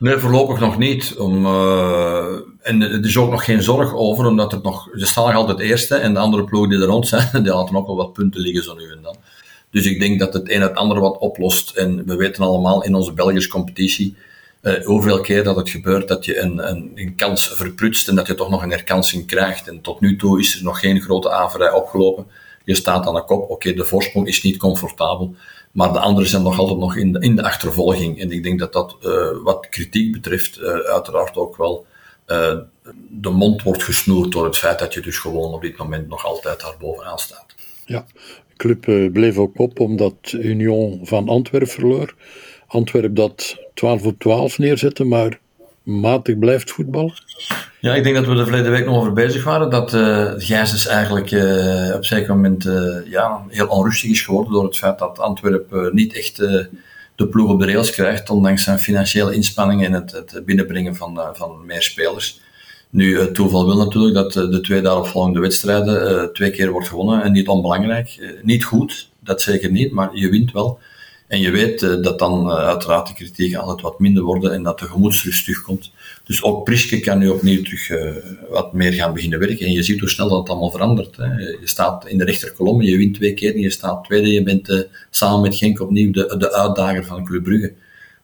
Nee, 0.00 0.18
voorlopig 0.18 0.60
nog 0.60 0.78
niet. 0.78 1.16
Om, 1.18 1.46
uh, 1.46 2.34
en 2.60 2.82
er 2.82 3.04
is 3.04 3.16
ook 3.16 3.30
nog 3.30 3.44
geen 3.44 3.62
zorg 3.62 3.94
over, 3.94 4.26
omdat 4.26 4.52
het 4.52 4.62
nog, 4.62 4.88
ze 4.94 5.06
staan 5.06 5.26
nog 5.26 5.34
altijd 5.34 5.58
eerste 5.58 5.94
en 5.94 6.12
de 6.14 6.18
andere 6.18 6.44
ploegen 6.44 6.70
die 6.70 6.80
er 6.80 6.86
rond 6.86 7.08
zijn, 7.08 7.28
die 7.42 7.52
laten 7.52 7.76
ook 7.76 7.86
wel 7.86 7.96
wat 7.96 8.12
punten 8.12 8.40
liggen 8.40 8.62
zo 8.62 8.74
nu 8.74 8.90
en 8.90 9.02
dan. 9.02 9.16
Dus 9.70 9.86
ik 9.86 10.00
denk 10.00 10.18
dat 10.18 10.32
het 10.32 10.50
een 10.50 10.60
het 10.60 10.74
ander 10.74 11.00
wat 11.00 11.18
oplost. 11.18 11.76
En 11.76 12.06
we 12.06 12.16
weten 12.16 12.44
allemaal 12.44 12.84
in 12.84 12.94
onze 12.94 13.12
Belgische 13.12 13.50
competitie 13.50 14.16
uh, 14.62 14.84
hoeveel 14.84 15.20
keer 15.20 15.44
dat 15.44 15.56
het 15.56 15.70
gebeurt 15.70 16.08
dat 16.08 16.24
je 16.24 16.38
een, 16.38 16.68
een, 16.70 16.92
een, 16.94 17.14
kans 17.14 17.48
verprutst 17.48 18.08
en 18.08 18.14
dat 18.14 18.26
je 18.26 18.34
toch 18.34 18.50
nog 18.50 18.62
een 18.62 18.70
herkansing 18.70 19.26
krijgt. 19.26 19.68
En 19.68 19.80
tot 19.80 20.00
nu 20.00 20.16
toe 20.16 20.40
is 20.40 20.56
er 20.56 20.64
nog 20.64 20.80
geen 20.80 21.00
grote 21.00 21.30
averij 21.30 21.72
opgelopen. 21.72 22.26
Je 22.64 22.74
staat 22.74 23.06
aan 23.06 23.14
de 23.14 23.24
kop, 23.24 23.50
oké, 23.50 23.72
de 23.72 23.84
voorsprong 23.84 24.26
is 24.26 24.42
niet 24.42 24.56
comfortabel. 24.56 25.34
Maar 25.70 25.92
de 25.92 25.98
anderen 25.98 26.30
zijn 26.30 26.42
nog 26.42 26.58
altijd 26.58 26.78
nog 26.78 26.96
in 26.96 27.12
de, 27.12 27.18
in 27.20 27.36
de 27.36 27.42
achtervolging. 27.42 28.20
En 28.20 28.30
ik 28.30 28.42
denk 28.42 28.58
dat 28.58 28.72
dat, 28.72 28.96
uh, 29.02 29.28
wat 29.42 29.68
kritiek 29.68 30.12
betreft, 30.12 30.58
uh, 30.58 30.68
uiteraard 30.68 31.36
ook 31.36 31.56
wel 31.56 31.86
uh, 32.26 32.58
de 33.08 33.30
mond 33.30 33.62
wordt 33.62 33.82
gesnoerd 33.82 34.32
door 34.32 34.44
het 34.44 34.56
feit 34.56 34.78
dat 34.78 34.94
je 34.94 35.00
dus 35.00 35.18
gewoon 35.18 35.52
op 35.52 35.62
dit 35.62 35.76
moment 35.76 36.08
nog 36.08 36.24
altijd 36.24 36.60
daar 36.60 36.74
bovenaan 36.78 37.18
staat. 37.18 37.46
Ja, 37.84 38.06
de 38.48 38.56
club 38.56 39.12
bleef 39.12 39.38
ook 39.38 39.58
op 39.58 39.80
omdat 39.80 40.32
Union 40.32 41.00
van 41.02 41.28
Antwerpen 41.28 41.68
verloor. 41.68 42.14
Antwerpen 42.66 43.14
dat 43.14 43.56
12 43.74 44.04
op 44.04 44.18
12 44.18 44.58
neerzette, 44.58 45.04
maar 45.04 45.40
matig 45.82 46.38
blijft 46.38 46.70
voetballen. 46.70 47.12
Ja, 47.80 47.94
ik 47.94 48.02
denk 48.02 48.14
dat 48.14 48.26
we 48.26 48.34
er 48.34 48.44
verleden 48.44 48.70
week 48.70 48.84
nog 48.84 48.96
over 48.96 49.12
bezig 49.12 49.44
waren. 49.44 49.70
Dat 49.70 49.94
uh, 49.94 50.32
Gijs 50.36 50.86
eigenlijk 50.86 51.30
uh, 51.30 51.94
op 51.94 52.04
zeker 52.04 52.34
moment 52.34 52.64
uh, 52.64 52.96
ja, 53.06 53.44
heel 53.48 53.66
onrustig 53.66 54.10
is 54.10 54.20
geworden 54.20 54.52
door 54.52 54.64
het 54.64 54.76
feit 54.76 54.98
dat 54.98 55.18
Antwerpen 55.18 55.94
niet 55.94 56.14
echt 56.14 56.36
de 57.16 57.28
ploeg 57.30 57.50
op 57.50 57.60
de 57.60 57.66
rails 57.66 57.90
krijgt, 57.90 58.30
ondanks 58.30 58.64
zijn 58.64 58.78
financiële 58.78 59.34
inspanningen 59.34 59.86
en 59.86 59.92
het, 59.92 60.12
het 60.12 60.44
binnenbrengen 60.44 60.96
van, 60.96 61.20
van 61.32 61.66
meer 61.66 61.82
spelers. 61.82 62.40
Nu, 62.90 63.20
het 63.20 63.34
toeval 63.34 63.66
wil 63.66 63.76
natuurlijk 63.76 64.14
dat 64.14 64.32
de 64.32 64.60
twee 64.60 64.82
daaropvolgende 64.82 65.40
wedstrijden 65.40 66.32
twee 66.32 66.50
keer 66.50 66.70
wordt 66.70 66.88
gewonnen 66.88 67.22
en 67.22 67.32
niet 67.32 67.48
onbelangrijk. 67.48 68.34
niet 68.42 68.64
goed, 68.64 69.10
dat 69.20 69.42
zeker 69.42 69.70
niet, 69.70 69.92
maar 69.92 70.10
je 70.12 70.28
wint 70.28 70.52
wel. 70.52 70.78
En 71.30 71.40
je 71.40 71.50
weet 71.50 71.82
uh, 71.82 72.02
dat 72.02 72.18
dan 72.18 72.46
uh, 72.46 72.54
uiteraard 72.54 73.06
de 73.06 73.14
kritiek 73.14 73.54
altijd 73.54 73.80
wat 73.80 73.98
minder 73.98 74.22
worden 74.22 74.52
en 74.52 74.62
dat 74.62 74.78
de 74.78 74.86
gemoedsrust 74.86 75.44
terugkomt. 75.44 75.90
Dus 76.24 76.42
ook 76.42 76.64
Priske 76.64 77.00
kan 77.00 77.18
nu 77.18 77.28
opnieuw 77.28 77.62
terug 77.62 77.88
uh, 77.88 78.12
wat 78.48 78.72
meer 78.72 78.92
gaan 78.92 79.12
beginnen 79.12 79.38
werken. 79.38 79.66
En 79.66 79.72
je 79.72 79.82
ziet 79.82 80.00
hoe 80.00 80.08
snel 80.08 80.28
dat 80.28 80.48
allemaal 80.48 80.70
verandert. 80.70 81.16
Je 81.16 81.60
staat 81.64 82.06
in 82.06 82.18
de 82.18 82.24
rechterkolom, 82.24 82.82
je 82.82 82.96
wint 82.96 83.14
twee 83.14 83.34
keer 83.34 83.54
en 83.54 83.60
je 83.60 83.70
staat 83.70 84.04
tweede. 84.04 84.32
Je 84.32 84.42
bent 84.42 84.86
samen 85.10 85.40
met 85.40 85.56
Genk 85.56 85.80
opnieuw 85.80 86.12
de, 86.12 86.34
de 86.38 86.52
uitdager 86.52 87.04
van 87.04 87.24
Club 87.24 87.42
Brugge. 87.42 87.72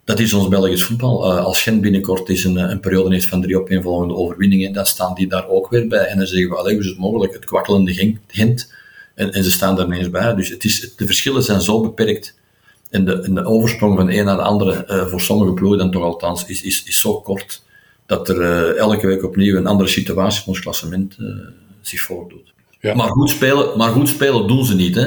Dat 0.05 0.19
is 0.19 0.33
ons 0.33 0.49
Belgisch 0.49 0.85
voetbal. 0.85 1.33
als 1.39 1.63
Gent 1.63 1.81
binnenkort 1.81 2.29
is 2.29 2.45
een, 2.45 2.57
een 2.57 2.81
periode 2.81 3.15
heeft 3.15 3.29
van 3.29 3.43
drie 3.43 3.59
opeenvolgende 3.59 4.15
overwinningen, 4.15 4.73
dan 4.73 4.87
staan 4.87 5.15
die 5.15 5.29
daar 5.29 5.49
ook 5.49 5.71
weer 5.71 5.89
bij. 5.89 6.07
En 6.07 6.19
dan 6.19 6.27
zeggen 6.27 6.49
we, 6.49 6.57
hoe 6.57 6.79
is 6.79 6.87
het 6.87 6.99
mogelijk? 6.99 7.33
Het 7.33 7.45
kwakkelende 7.45 8.21
Gent. 8.29 8.73
En, 9.15 9.33
en 9.33 9.45
ze 9.45 9.51
staan 9.51 9.77
daar 9.77 9.87
ineens 9.87 10.11
bij. 10.11 10.35
Dus 10.35 10.49
het 10.49 10.65
is, 10.65 10.95
de 10.97 11.07
verschillen 11.07 11.43
zijn 11.43 11.61
zo 11.61 11.81
beperkt 11.81 12.35
en 12.91 13.05
de, 13.05 13.33
de 13.33 13.45
oversprong 13.45 13.97
van 13.97 14.07
de 14.07 14.19
een 14.19 14.25
naar 14.25 14.37
de 14.37 14.43
andere, 14.43 14.87
uh, 14.91 15.07
voor 15.07 15.21
sommige 15.21 15.53
ploegen 15.53 15.79
dan 15.79 15.91
toch 15.91 16.03
althans, 16.03 16.47
is, 16.47 16.63
is, 16.63 16.85
is 16.85 17.01
zo 17.01 17.21
kort 17.21 17.63
dat 18.07 18.29
er 18.29 18.41
uh, 18.41 18.79
elke 18.79 19.07
week 19.07 19.25
opnieuw 19.25 19.57
een 19.57 19.67
andere 19.67 19.89
situatie 19.89 20.43
van 20.43 20.53
ons 20.53 20.63
klassement 20.63 21.17
uh, 21.21 21.29
zich 21.81 22.01
voordoet. 22.01 22.53
Ja. 22.81 22.95
Maar, 22.95 23.09
goed 23.09 23.31
spelen, 23.31 23.79
maar 23.79 23.91
goed 23.91 24.09
spelen 24.09 24.49
doen 24.49 24.65
ze 24.65 24.75
niet. 24.75 24.95
Hè. 24.95 25.07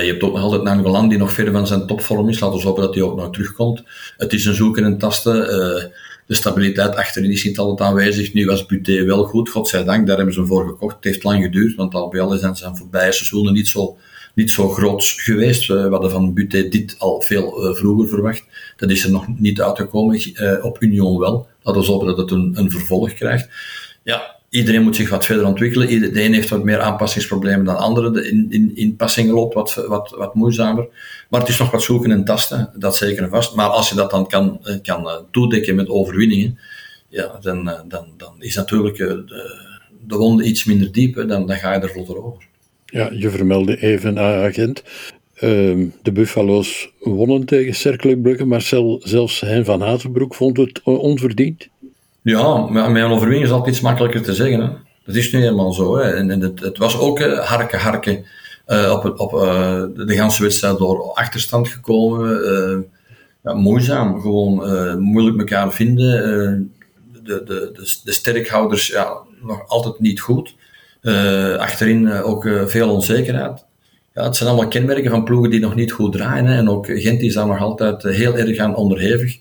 je 0.00 0.10
hebt 0.10 0.22
ook 0.22 0.32
nog 0.32 0.42
altijd 0.42 0.62
Nangolan 0.62 1.08
die 1.08 1.18
nog 1.18 1.32
verder 1.32 1.52
van 1.52 1.66
zijn 1.66 1.86
topvorm 1.86 2.28
is. 2.28 2.40
Laten 2.40 2.58
we 2.58 2.64
hopen 2.64 2.82
dat 2.82 2.94
hij 2.94 3.02
ook 3.02 3.16
nog 3.16 3.30
terugkomt. 3.30 3.82
Het 4.16 4.32
is 4.32 4.44
een 4.44 4.54
zoeken 4.54 4.84
en 4.84 4.98
tasten. 4.98 5.34
de 6.26 6.34
stabiliteit 6.34 6.96
achterin 6.96 7.30
is 7.30 7.44
niet 7.44 7.58
altijd 7.58 7.88
aanwezig. 7.88 8.32
Nu 8.32 8.46
was 8.46 8.66
Buté 8.66 9.04
wel 9.04 9.24
goed, 9.24 9.48
godzijdank. 9.48 10.06
Daar 10.06 10.16
hebben 10.16 10.34
ze 10.34 10.40
hem 10.40 10.48
voor 10.48 10.66
gekocht. 10.66 10.94
Het 10.94 11.04
heeft 11.04 11.24
lang 11.24 11.42
geduurd, 11.42 11.74
want 11.74 11.94
al 11.94 12.08
bij 12.08 12.20
al 12.20 12.36
zijn 12.36 12.56
zijn 12.56 12.76
voorbije 12.76 13.12
seizoenen 13.12 13.52
niet 13.52 13.68
zo 13.68 13.96
niet 14.34 14.50
zo 14.50 14.68
groot 14.68 15.04
geweest. 15.04 15.66
We 15.66 15.88
hadden 15.90 16.10
van 16.10 16.34
Buté 16.34 16.68
dit 16.68 16.96
al 16.98 17.20
veel 17.20 17.68
uh, 17.68 17.76
vroeger 17.76 18.08
verwacht. 18.08 18.44
Dat 18.76 18.90
is 18.90 19.04
er 19.04 19.10
nog 19.10 19.38
niet 19.38 19.60
uitgekomen. 19.60 20.20
Uh, 20.42 20.64
op 20.64 20.82
Union 20.82 21.18
wel. 21.18 21.46
Laten 21.62 21.82
we 21.82 21.86
hopen 21.86 22.06
dat 22.06 22.16
het 22.16 22.30
een, 22.30 22.52
een 22.54 22.70
vervolg 22.70 23.14
krijgt. 23.14 23.48
Ja, 24.02 24.36
iedereen 24.48 24.82
moet 24.82 24.96
zich 24.96 25.10
wat 25.10 25.24
verder 25.24 25.46
ontwikkelen. 25.46 26.12
De 26.12 26.24
een 26.24 26.34
heeft 26.34 26.48
wat 26.48 26.64
meer 26.64 26.80
aanpassingsproblemen 26.80 27.64
dan 27.64 27.76
anderen. 27.76 28.12
De 28.12 28.28
in, 28.28 28.46
in, 28.50 28.76
inpassingen 28.76 29.34
loopt 29.34 29.54
wat, 29.54 29.74
wat, 29.88 30.10
wat 30.10 30.34
moeizamer. 30.34 30.86
Maar 31.28 31.40
het 31.40 31.48
is 31.48 31.58
nog 31.58 31.70
wat 31.70 31.82
zoeken 31.82 32.10
en 32.10 32.24
tasten, 32.24 32.70
dat 32.76 32.96
zeker 32.96 33.22
en 33.22 33.30
vast. 33.30 33.54
Maar 33.54 33.68
als 33.68 33.88
je 33.88 33.94
dat 33.94 34.10
dan 34.10 34.26
kan, 34.26 34.58
eh, 34.64 34.76
kan 34.82 35.26
toedekken 35.30 35.74
met 35.74 35.88
overwinningen, 35.88 36.58
ja, 37.08 37.38
dan, 37.40 37.64
dan, 37.64 38.06
dan 38.16 38.34
is 38.38 38.54
natuurlijk 38.54 38.96
de, 38.96 39.24
de 40.06 40.16
wonden 40.16 40.48
iets 40.48 40.64
minder 40.64 40.92
diep, 40.92 41.14
dan, 41.14 41.46
dan 41.46 41.56
ga 41.56 41.74
je 41.74 41.80
er 41.80 41.90
vlotter 41.90 42.24
over. 42.24 42.52
Ja, 42.94 43.10
je 43.12 43.30
vermeldde 43.30 43.80
even 43.80 44.18
agent. 44.18 44.82
Ehm, 45.34 45.86
de 46.02 46.12
Buffalo's 46.12 46.90
wonnen 47.00 47.44
tegen 47.44 47.74
Cercle 47.74 48.16
Brugge, 48.16 48.44
maar 48.44 48.62
zelfs 49.00 49.40
Hein 49.40 49.64
van 49.64 49.80
Hazenbroek 49.80 50.34
vond 50.34 50.56
het 50.56 50.82
onverdiend. 50.82 51.68
Ja, 52.22 52.56
maar 52.56 52.90
met 52.90 53.02
een 53.02 53.10
overwinning 53.10 53.44
is 53.44 53.50
altijd 53.50 53.74
iets 53.74 53.84
makkelijker 53.84 54.22
te 54.22 54.34
zeggen. 54.34 54.60
Hè. 54.60 54.68
Dat 55.04 55.14
is 55.14 55.32
nu 55.32 55.40
helemaal 55.40 55.72
zo. 55.72 55.96
Hè. 55.96 56.10
En, 56.10 56.40
het, 56.40 56.60
het, 56.60 56.78
was 56.78 56.98
ook 56.98 57.20
uh, 57.20 57.38
harken, 57.38 57.78
harken 57.78 58.24
uh, 58.68 59.02
op, 59.16 59.32
uh, 59.32 59.84
de, 60.06 60.14
ganse 60.14 60.42
wedstrijd 60.42 60.78
door 60.78 61.12
achterstand 61.12 61.68
gekomen. 61.68 62.86
ja, 63.42 63.54
moeizaam, 63.54 64.20
gewoon 64.20 65.00
moeilijk 65.00 65.38
elkaar 65.38 65.72
vinden. 65.72 66.72
de, 67.12 67.22
de, 67.22 67.70
de, 67.74 68.00
de 68.04 68.12
sterkhouders 68.12 68.86
ja, 68.86 69.16
nog 69.42 69.68
altijd 69.68 70.00
niet 70.00 70.20
goed. 70.20 70.54
Achterin 71.58 72.10
ook 72.12 72.48
veel 72.66 72.90
onzekerheid. 72.90 73.64
Ja, 74.14 74.24
het 74.24 74.36
zijn 74.36 74.48
allemaal 74.48 74.68
kenmerken 74.68 75.10
van 75.10 75.24
ploegen 75.24 75.50
die 75.50 75.60
nog 75.60 75.74
niet 75.74 75.92
goed 75.92 76.12
draaien. 76.12 76.46
Hè. 76.46 76.56
En 76.56 76.68
ook 76.68 76.86
Gent 76.86 77.22
is 77.22 77.34
daar 77.34 77.46
nog 77.46 77.60
altijd 77.60 78.02
heel 78.02 78.36
erg 78.36 78.58
aan 78.58 78.76
onderhevig. 78.76 79.38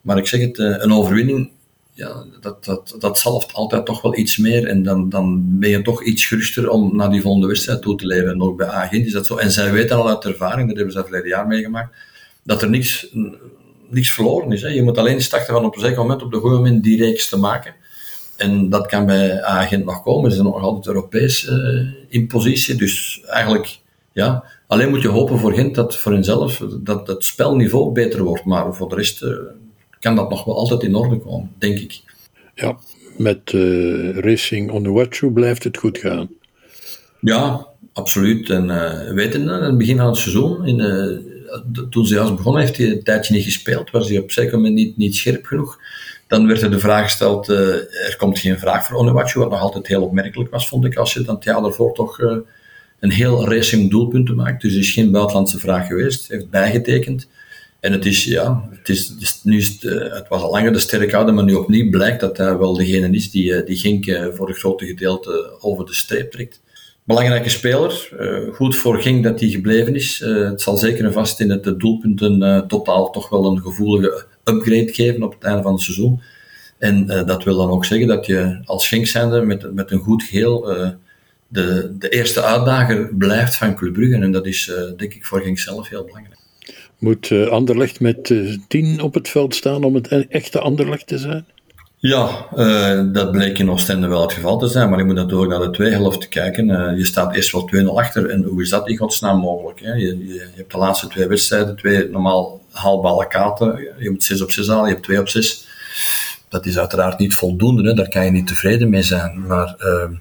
Maar 0.00 0.18
ik 0.18 0.26
zeg 0.26 0.40
het, 0.40 0.58
een 0.58 0.92
overwinning 0.92 1.50
ja, 1.94 2.24
dat, 2.40 2.64
dat, 2.64 2.96
dat 2.98 3.18
zalft 3.18 3.52
altijd 3.52 3.86
toch 3.86 4.02
wel 4.02 4.16
iets 4.16 4.36
meer. 4.36 4.66
En 4.66 4.82
dan, 4.82 5.08
dan 5.08 5.58
ben 5.58 5.70
je 5.70 5.82
toch 5.82 6.04
iets 6.04 6.24
geruster 6.24 6.68
om 6.68 6.96
naar 6.96 7.10
die 7.10 7.20
volgende 7.20 7.46
wedstrijd 7.46 7.82
toe 7.82 7.96
te 7.96 8.06
leven. 8.06 8.30
En 8.30 8.42
ook 8.42 8.56
bij 8.56 8.66
Agent 8.66 9.06
is 9.06 9.12
dat 9.12 9.26
zo. 9.26 9.36
En 9.36 9.50
zij 9.50 9.72
weten 9.72 9.96
al 9.96 10.08
uit 10.08 10.24
ervaring, 10.24 10.68
dat 10.68 10.76
hebben 10.76 10.94
ze 10.94 11.02
verleden 11.02 11.28
jaar 11.28 11.46
meegemaakt, 11.46 11.96
dat 12.42 12.62
er 12.62 12.70
niks, 12.70 13.06
niks 13.88 14.10
verloren 14.10 14.52
is. 14.52 14.62
Hè. 14.62 14.68
Je 14.68 14.82
moet 14.82 14.98
alleen 14.98 15.22
starten 15.22 15.54
van 15.54 15.64
op 15.64 15.74
een 15.74 15.80
zeker 15.80 15.98
moment, 15.98 16.22
op 16.22 16.32
de 16.32 16.38
goede 16.38 16.56
moment, 16.56 16.82
die 16.82 17.02
reeks 17.02 17.28
te 17.28 17.38
maken. 17.38 17.74
En 18.36 18.68
dat 18.68 18.86
kan 18.86 19.06
bij 19.06 19.42
Agent 19.42 19.84
nog 19.84 20.02
komen. 20.02 20.30
Ze 20.30 20.36
zijn 20.36 20.48
nog 20.48 20.62
altijd 20.62 20.86
Europees 20.86 21.48
uh, 21.48 21.88
in 22.08 22.26
positie. 22.26 22.74
Dus 22.74 23.22
eigenlijk, 23.26 23.78
ja, 24.12 24.44
alleen 24.66 24.90
moet 24.90 25.02
je 25.02 25.08
hopen 25.08 25.38
voor 25.38 25.52
Gent 25.52 25.74
dat 25.74 25.96
voor 25.96 26.12
henzelf 26.12 26.62
dat 26.82 27.06
het 27.06 27.24
spelniveau 27.24 27.92
beter 27.92 28.22
wordt. 28.22 28.44
Maar 28.44 28.74
voor 28.74 28.88
de 28.88 28.94
rest 28.94 29.22
uh, 29.22 29.36
kan 30.00 30.16
dat 30.16 30.30
nog 30.30 30.44
wel 30.44 30.56
altijd 30.56 30.82
in 30.82 30.94
orde 30.94 31.18
komen, 31.18 31.50
denk 31.58 31.78
ik. 31.78 32.00
Ja, 32.54 32.78
met 33.16 33.52
uh, 33.52 34.18
Racing 34.18 34.70
on 34.70 34.82
the 34.82 34.90
Watch 34.90 35.32
blijft 35.32 35.64
het 35.64 35.76
goed 35.76 35.98
gaan. 35.98 36.28
Ja, 37.20 37.66
absoluut. 37.92 38.50
En 38.50 38.64
uh, 38.64 39.10
weten, 39.10 39.50
aan 39.50 39.62
het 39.62 39.78
begin 39.78 39.96
van 39.96 40.06
het 40.06 40.16
seizoen, 40.16 40.66
in, 40.66 40.78
toen 41.90 42.06
ze 42.06 42.14
juist 42.14 42.36
begonnen, 42.36 42.62
heeft 42.62 42.76
hij 42.76 42.90
een 42.90 43.02
tijdje 43.02 43.34
niet 43.34 43.44
gespeeld, 43.44 43.90
was 43.90 44.08
hij 44.08 44.18
op 44.18 44.30
zeker 44.30 44.56
moment 44.56 44.74
niet, 44.74 44.96
niet 44.96 45.14
scherp 45.14 45.44
genoeg. 45.44 45.78
Dan 46.34 46.46
werd 46.46 46.62
er 46.62 46.70
de 46.70 46.78
vraag 46.78 47.04
gesteld, 47.04 47.48
uh, 47.48 47.74
er 48.06 48.14
komt 48.18 48.38
geen 48.38 48.58
vraag 48.58 48.86
voor 48.86 48.96
Onuachu, 48.96 49.38
wat 49.38 49.50
nog 49.50 49.60
altijd 49.60 49.86
heel 49.86 50.02
opmerkelijk 50.02 50.50
was, 50.50 50.68
vond 50.68 50.84
ik, 50.84 50.96
als 50.96 51.12
je 51.12 51.22
dan 51.22 51.34
het 51.34 51.44
jaar 51.44 51.62
daarvoor 51.62 51.94
toch 51.94 52.18
een 53.00 53.10
heel 53.10 53.48
racing 53.48 53.90
doelpunten 53.90 54.34
maakt. 54.34 54.62
Dus 54.62 54.72
er 54.72 54.78
is 54.78 54.90
geen 54.90 55.10
buitenlandse 55.10 55.58
vraag 55.58 55.86
geweest, 55.86 56.28
heeft 56.28 56.50
bijgetekend. 56.50 57.28
En 57.84 57.92
het 57.92 58.06
is, 58.06 58.24
ja, 58.24 58.68
het, 58.70 58.88
is, 58.88 59.40
nu 59.42 59.56
is 59.56 59.68
het, 59.68 59.84
eh, 59.84 60.12
het 60.12 60.28
was 60.28 60.42
al 60.42 60.50
langer 60.50 60.72
de 60.72 60.78
sterkhouder, 60.78 61.34
maar 61.34 61.44
nu 61.44 61.54
opnieuw 61.54 61.90
blijkt 61.90 62.20
dat 62.20 62.36
hij 62.36 62.58
wel 62.58 62.74
degene 62.74 63.10
is 63.10 63.30
die, 63.30 63.54
eh, 63.54 63.66
die 63.66 63.76
Gink 63.76 64.06
eh, 64.06 64.26
voor 64.32 64.48
een 64.48 64.54
grote 64.54 64.86
gedeelte 64.86 65.56
over 65.60 65.86
de 65.86 65.94
streep 65.94 66.30
trekt. 66.30 66.60
Belangrijke 67.06 67.48
speler, 67.48 68.08
goed 68.52 68.76
voor 68.76 69.00
Gink 69.00 69.24
dat 69.24 69.40
hij 69.40 69.48
gebleven 69.48 69.94
is. 69.94 70.18
het 70.24 70.60
zal 70.60 70.76
zeker 70.76 71.04
en 71.04 71.12
vast 71.12 71.40
in 71.40 71.50
het 71.50 71.80
doelpunten 71.80 72.64
totaal 72.68 73.10
toch 73.10 73.28
wel 73.28 73.44
een 73.44 73.60
gevoelige 73.60 74.26
upgrade 74.44 74.92
geven 74.92 75.22
op 75.22 75.32
het 75.32 75.42
einde 75.42 75.62
van 75.62 75.72
het 75.72 75.82
seizoen. 75.82 76.20
En 76.78 77.06
dat 77.06 77.44
wil 77.44 77.56
dan 77.56 77.70
ook 77.70 77.84
zeggen 77.84 78.06
dat 78.06 78.26
je 78.26 78.60
als 78.64 78.88
zijnde 78.88 79.42
met, 79.42 79.74
met 79.74 79.90
een 79.90 79.98
goed 79.98 80.22
geheel 80.22 80.62
de, 81.48 81.96
de 81.98 82.08
eerste 82.08 82.42
uitdager 82.42 83.14
blijft 83.14 83.56
van 83.56 83.74
Club 83.74 83.92
Brugge. 83.92 84.14
En 84.14 84.32
dat 84.32 84.46
is 84.46 84.72
denk 84.96 85.14
ik 85.14 85.24
voor 85.24 85.40
Gink 85.40 85.58
zelf 85.58 85.88
heel 85.88 86.04
belangrijk. 86.04 86.34
Moet 87.04 87.32
Anderlecht 87.50 88.00
met 88.00 88.28
uh, 88.30 88.56
tien 88.68 89.00
op 89.00 89.14
het 89.14 89.28
veld 89.28 89.54
staan 89.54 89.84
om 89.84 89.94
het 89.94 90.10
e-, 90.10 90.26
echte 90.28 90.60
Anderlecht 90.60 91.06
te 91.06 91.18
zijn? 91.18 91.46
Ja, 91.98 92.46
uh, 92.56 93.12
dat 93.12 93.32
bleek 93.32 93.58
in 93.58 93.70
Oostende 93.70 94.06
wel 94.06 94.22
het 94.22 94.32
geval 94.32 94.58
te 94.58 94.66
zijn, 94.66 94.88
maar 94.88 94.98
je 94.98 95.04
moet 95.04 95.14
natuurlijk 95.14 95.50
naar 95.50 95.60
de 95.60 95.70
twee 95.70 95.90
helften 95.90 96.28
kijken. 96.28 96.96
je 96.96 97.04
staat 97.04 97.34
eerst 97.34 97.52
wel 97.52 97.70
2-0 97.82 97.86
achter 97.86 98.30
en 98.30 98.42
hoe 98.42 98.62
is 98.62 98.68
dat 98.68 98.88
in 98.88 98.96
godsnaam 98.96 99.38
mogelijk? 99.38 99.80
Hè? 99.80 99.92
Je, 99.92 100.06
je, 100.06 100.26
je, 100.26 100.48
hebt 100.54 100.72
de 100.72 100.78
laatste 100.78 101.08
twee 101.08 101.26
wedstrijden, 101.26 101.76
twee 101.76 102.08
normaal 102.08 102.60
haalbare 102.74 103.28
kaarten. 103.28 103.88
Je 103.98 104.10
moet 104.10 104.24
6 104.24 104.42
op 104.42 104.50
6 104.50 104.68
halen, 104.68 104.84
je 104.84 104.92
hebt 104.92 105.04
2 105.04 105.20
op 105.20 105.28
6. 105.28 105.66
Dat 106.48 106.66
is 106.66 106.78
uiteraard 106.78 107.18
niet 107.18 107.34
voldoende, 107.34 107.88
hè? 107.88 107.94
daar 107.94 108.08
kan 108.08 108.24
je 108.24 108.30
niet 108.30 108.46
tevreden 108.46 108.90
mee 108.90 109.02
zijn. 109.02 109.46
Maar 109.46 109.74
ehm, 109.78 110.12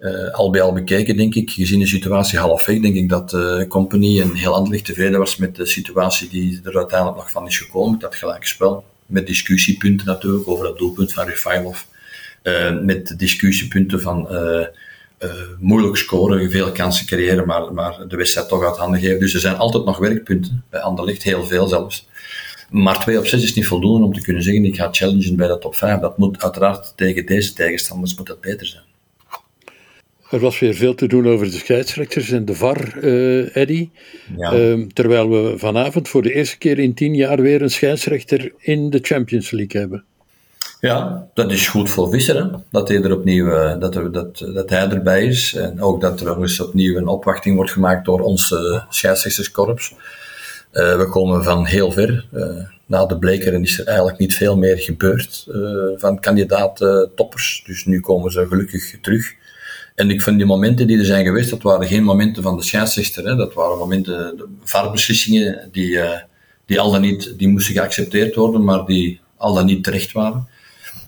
uh, 0.00 0.30
al 0.32 0.50
bij 0.50 0.60
al 0.60 0.72
bekeken, 0.72 1.16
denk 1.16 1.34
ik, 1.34 1.50
gezien 1.50 1.78
de 1.78 1.86
situatie 1.86 2.38
halfweg, 2.38 2.80
denk 2.80 2.94
ik 2.94 3.08
dat 3.08 3.30
de 3.30 3.66
company 3.68 4.20
een 4.20 4.34
heel 4.34 4.54
ander 4.54 4.82
tevreden 4.82 5.18
was 5.18 5.36
met 5.36 5.56
de 5.56 5.66
situatie 5.66 6.28
die 6.28 6.60
er 6.64 6.76
uiteindelijk 6.76 7.18
nog 7.18 7.30
van 7.30 7.46
is 7.46 7.58
gekomen, 7.58 7.98
dat 7.98 8.14
gelijke 8.14 8.46
spel. 8.46 8.84
Met 9.06 9.26
discussiepunten 9.26 10.06
natuurlijk 10.06 10.48
over 10.48 10.64
dat 10.64 10.78
doelpunt 10.78 11.12
van 11.12 11.26
Refailov. 11.26 11.82
Uh, 12.42 12.80
met 12.80 13.14
discussiepunten 13.18 14.00
van 14.00 14.28
uh, 15.24 15.30
moeilijk 15.58 15.96
scoren, 15.96 16.50
veel 16.50 16.72
kansen 16.72 17.06
creëren, 17.06 17.46
maar, 17.46 17.72
maar 17.72 18.08
de 18.08 18.16
wedstrijd 18.16 18.48
toch 18.48 18.64
uit 18.64 18.76
handen 18.76 19.00
geven. 19.00 19.20
Dus 19.20 19.34
er 19.34 19.40
zijn 19.40 19.56
altijd 19.56 19.84
nog 19.84 19.98
werkpunten, 19.98 20.64
bij 20.70 20.80
Anderlicht 20.80 21.22
heel 21.22 21.44
veel 21.44 21.66
zelfs. 21.66 22.08
Maar 22.70 23.00
2 23.00 23.18
op 23.18 23.26
6 23.26 23.42
is 23.42 23.54
niet 23.54 23.66
voldoende 23.66 24.06
om 24.06 24.12
te 24.12 24.22
kunnen 24.22 24.42
zeggen, 24.42 24.64
ik 24.64 24.76
ga 24.76 24.88
challengen 24.90 25.36
bij 25.36 25.48
de 25.48 25.58
top 25.58 25.74
5. 25.74 26.00
Dat 26.00 26.18
moet 26.18 26.42
uiteraard 26.42 26.92
tegen 26.96 27.26
deze 27.26 27.52
tegenstanders 27.52 28.14
moet 28.14 28.26
dat 28.26 28.40
beter 28.40 28.66
zijn. 28.66 28.84
Er 30.30 30.40
was 30.40 30.58
weer 30.58 30.74
veel 30.74 30.94
te 30.94 31.06
doen 31.06 31.28
over 31.28 31.46
de 31.46 31.56
scheidsrechters 31.56 32.30
en 32.30 32.44
de 32.44 32.54
VAR, 32.54 33.04
uh, 33.04 33.56
Eddy. 33.56 33.88
Ja. 34.36 34.52
Ehm, 34.52 34.88
terwijl 34.88 35.30
we 35.30 35.58
vanavond 35.58 36.08
voor 36.08 36.22
de 36.22 36.34
eerste 36.34 36.58
keer 36.58 36.78
in 36.78 36.94
tien 36.94 37.14
jaar 37.14 37.40
weer 37.40 37.62
een 37.62 37.70
scheidsrechter 37.70 38.52
in 38.58 38.90
de 38.90 38.98
Champions 39.02 39.50
League 39.50 39.80
hebben. 39.80 40.04
Ja, 40.80 41.28
dat 41.34 41.52
is 41.52 41.68
goed 41.68 41.90
voor 41.90 42.10
Visser, 42.10 42.50
dat 42.70 42.88
hij 42.88 43.02
er 43.02 43.16
opnieuw 43.16 43.50
eh, 43.50 43.80
dat, 43.80 43.92
dat, 44.12 44.38
dat 44.38 44.70
hij 44.70 44.88
erbij 44.88 45.24
is. 45.24 45.54
En 45.54 45.80
ook 45.80 46.00
dat 46.00 46.20
er 46.20 46.40
eens 46.40 46.60
opnieuw 46.60 46.96
een 46.96 47.08
opwachting 47.08 47.56
wordt 47.56 47.70
gemaakt 47.70 48.04
door 48.04 48.20
uh, 48.52 48.82
scheidsrechterskorps. 48.88 49.94
Uh, 50.72 50.96
we 50.96 51.08
komen 51.08 51.44
van 51.44 51.66
heel 51.66 51.92
ver. 51.92 52.26
na 52.86 53.06
de 53.06 53.18
blekeren 53.18 53.62
is 53.62 53.78
er 53.78 53.86
eigenlijk 53.86 54.18
niet 54.18 54.34
veel 54.34 54.56
meer 54.56 54.78
gebeurd 54.78 55.46
van 55.96 56.20
kandidaat 56.20 56.78
toppers. 57.14 57.62
Dus 57.66 57.84
nu 57.84 58.00
komen 58.00 58.32
ze 58.32 58.46
gelukkig 58.46 59.00
terug. 59.00 59.34
En 59.94 60.10
ik 60.10 60.22
vind 60.22 60.36
die 60.36 60.46
momenten 60.46 60.86
die 60.86 60.98
er 60.98 61.04
zijn 61.04 61.24
geweest, 61.24 61.50
dat 61.50 61.62
waren 61.62 61.86
geen 61.86 62.04
momenten 62.04 62.42
van 62.42 62.56
de 62.56 62.62
scheidsrechter. 62.62 63.24
Hè. 63.24 63.36
Dat 63.36 63.54
waren 63.54 63.78
momenten, 63.78 64.36
de 64.36 64.46
VAR-beslissingen, 64.64 65.68
die, 65.72 66.00
die 66.66 66.80
al 66.80 66.90
dan 66.90 67.00
niet, 67.00 67.38
die 67.38 67.48
moesten 67.48 67.74
geaccepteerd 67.74 68.34
worden, 68.34 68.64
maar 68.64 68.84
die 68.84 69.20
al 69.36 69.54
dan 69.54 69.66
niet 69.66 69.84
terecht 69.84 70.12
waren. 70.12 70.48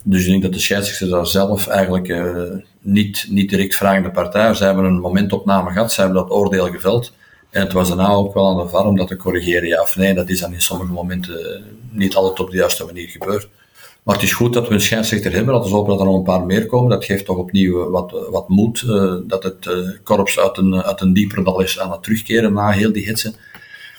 Dus 0.02 0.24
ik 0.24 0.30
denk 0.30 0.42
dat 0.42 0.52
de 0.52 0.58
scheidsrechter 0.58 1.08
daar 1.08 1.26
zelf 1.26 1.66
eigenlijk 1.66 2.08
uh, 2.08 2.42
niet, 2.80 3.26
niet 3.28 3.50
direct 3.50 3.76
vragende 3.76 4.10
partij. 4.10 4.54
Ze 4.54 4.64
hebben 4.64 4.84
een 4.84 5.00
momentopname 5.00 5.70
gehad, 5.70 5.92
ze 5.92 6.00
hebben 6.00 6.18
dat 6.18 6.30
oordeel 6.30 6.66
geveld. 6.66 7.12
En 7.50 7.62
het 7.62 7.72
was 7.72 7.88
daarna 7.88 8.08
ook 8.08 8.34
wel 8.34 8.48
aan 8.48 8.64
de 8.64 8.68
VAR 8.68 8.86
om 8.86 8.96
dat 8.96 9.08
te 9.08 9.16
corrigeren, 9.16 9.68
ja 9.68 9.80
of 9.80 9.96
nee. 9.96 10.14
Dat 10.14 10.28
is 10.28 10.40
dan 10.40 10.52
in 10.52 10.60
sommige 10.60 10.92
momenten 10.92 11.64
niet 11.90 12.14
altijd 12.14 12.40
op 12.40 12.50
de 12.50 12.56
juiste 12.56 12.84
manier 12.84 13.08
gebeurd. 13.08 13.48
Maar 14.02 14.14
het 14.14 14.24
is 14.24 14.32
goed 14.32 14.52
dat 14.52 14.68
we 14.68 14.74
een 14.74 14.80
scheidsrechter 14.80 15.32
hebben. 15.32 15.54
Laten 15.54 15.70
we 15.70 15.76
hopen 15.76 15.90
dat 15.90 16.00
er 16.00 16.06
nog 16.06 16.16
een 16.16 16.22
paar 16.22 16.46
meer 16.46 16.66
komen. 16.66 16.90
Dat 16.90 17.04
geeft 17.04 17.24
toch 17.24 17.36
opnieuw 17.36 17.90
wat, 17.90 18.26
wat 18.30 18.48
moed. 18.48 18.86
Dat 19.26 19.42
het 19.42 19.70
korps 20.02 20.38
uit 20.38 20.56
een, 20.56 20.82
uit 20.82 21.00
een 21.00 21.12
dieper 21.12 21.44
dal 21.44 21.60
is 21.60 21.78
aan 21.78 21.90
het 21.90 22.02
terugkeren 22.02 22.52
na 22.52 22.70
heel 22.70 22.92
die 22.92 23.04
hitsen. 23.04 23.34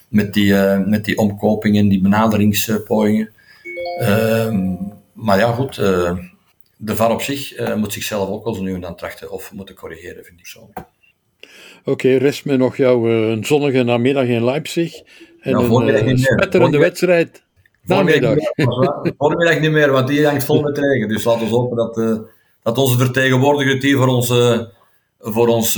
Met 0.07 0.33
die, 0.33 0.53
met 0.85 1.05
die 1.05 1.17
omkopingen, 1.17 1.87
die 1.87 2.01
benaderingspogingen. 2.01 3.29
Ehm, 3.99 4.75
maar 5.23 5.37
ja, 5.37 5.51
goed. 5.51 5.75
de 6.77 6.95
VAR 6.95 7.11
op 7.11 7.21
zich 7.21 7.75
moet 7.75 7.93
zichzelf 7.93 8.29
ook 8.29 8.43
wel 8.43 8.53
zo 8.53 8.61
nu 8.61 8.73
en 8.73 8.81
dan 8.81 8.95
trachten 8.95 9.31
of 9.31 9.53
moeten 9.53 9.75
corrigeren, 9.75 10.23
vind 10.23 10.39
ik 10.39 10.47
zo. 10.47 10.59
Oké, 10.59 11.91
okay, 11.91 12.17
rest 12.17 12.45
me 12.45 12.57
nog 12.57 12.77
jouw 12.77 13.07
een 13.09 13.45
zonnige 13.45 13.83
namiddag 13.83 14.25
in 14.25 14.43
Leipzig. 14.43 15.01
En 15.39 15.51
nou, 15.51 15.91
een 15.93 16.17
spetterende 16.17 16.77
wedstrijd. 16.77 17.43
Voormiddag. 17.85 18.35
Voormiddag 19.17 19.59
niet 19.59 19.71
meer, 19.71 19.91
want 19.91 20.07
die 20.07 20.25
hangt 20.25 20.43
vol 20.43 20.61
met 20.61 20.77
regen. 20.77 21.07
Dus 21.07 21.23
laten 21.23 21.47
we 21.47 21.53
hopen 21.53 21.77
dat, 21.77 21.97
uh, 21.97 22.17
dat 22.63 22.77
onze 22.77 22.97
vertegenwoordiger 22.97 23.79
die 23.79 23.95
voor 23.95 24.07
ons, 24.07 24.27
voor 25.19 25.47
ons, 25.47 25.73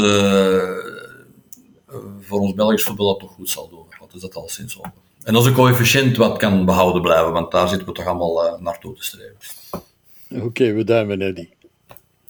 voor 2.20 2.40
ons 2.40 2.54
Belgisch 2.54 2.84
voetbal 2.84 3.08
dat 3.08 3.20
toch 3.20 3.32
goed 3.32 3.50
zal 3.50 3.70
doen. 3.70 3.86
Dat 4.00 4.14
is 4.14 4.22
dat 4.22 4.36
al 4.36 4.48
sinds 4.48 4.74
hopen. 4.74 5.05
En 5.26 5.36
onze 5.36 5.52
coëfficiënt 5.52 6.18
wat 6.18 6.38
kan 6.38 6.66
behouden 6.66 7.02
blijven, 7.02 7.32
want 7.32 7.52
daar 7.52 7.68
zitten 7.68 7.88
we 7.88 7.94
toch 7.94 8.06
allemaal 8.06 8.58
naartoe 8.60 8.96
te 8.96 9.04
streven. 9.04 9.38
Oké, 10.30 10.44
okay, 10.44 10.76
bedankt 10.76 11.22
Eddy. 11.22 11.50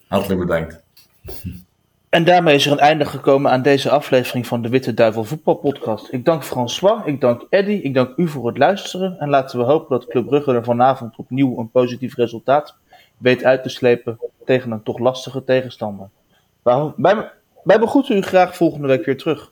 Hartelijk 0.08 0.40
bedankt. 0.40 0.84
En 2.10 2.26
daarmee 2.26 2.56
is 2.56 2.66
er 2.66 2.72
een 2.72 2.80
einde 2.80 3.06
gekomen 3.06 3.52
aan 3.52 3.62
deze 3.62 3.90
aflevering 3.90 4.48
van 4.48 4.62
de 4.62 4.70
Witte 4.70 4.94
Duivel 4.94 5.24
Voetbalpodcast. 5.24 6.08
Ik 6.12 6.26
dank 6.26 6.44
François, 6.44 7.06
ik 7.06 7.22
dank 7.22 7.46
Eddy, 7.50 7.72
ik 7.72 7.94
dank 7.94 8.18
u 8.18 8.28
voor 8.28 8.48
het 8.48 8.58
luisteren. 8.58 9.20
En 9.20 9.30
laten 9.30 9.60
we 9.60 9.66
hopen 9.66 10.00
dat 10.00 10.08
Club 10.08 10.26
Brugge 10.26 10.54
er 10.54 10.64
vanavond 10.64 11.16
opnieuw 11.16 11.58
een 11.58 11.72
positief 11.72 12.16
resultaat 12.16 12.76
weet 13.18 13.44
uit 13.44 13.64
te 13.64 13.70
slepen 13.70 14.20
tegen 14.46 14.72
een 14.72 14.84
toch 14.84 15.00
lastige 15.00 15.44
tegenstander. 15.44 16.10
Wij, 16.62 16.94
wij, 16.96 17.32
wij 17.64 17.80
begroeten 17.80 18.18
u 18.18 18.22
graag 18.22 18.56
volgende 18.56 18.88
week 18.88 19.06
weer 19.06 19.18
terug. 19.18 19.52